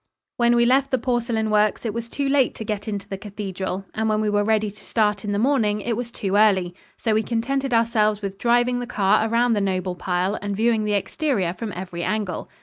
[0.37, 3.85] When we left the porcelain works it was too late to get into the cathedral,
[3.93, 6.73] and when we were ready to start in the morning it was too early.
[6.97, 10.93] So we contented ourselves with driving the car around the noble pile and viewing the
[10.93, 12.49] exterior from every angle.